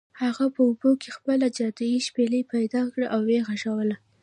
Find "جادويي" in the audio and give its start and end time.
1.57-1.99